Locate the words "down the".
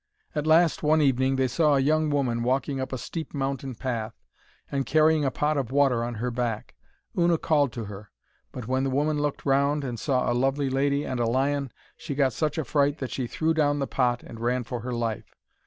13.53-13.85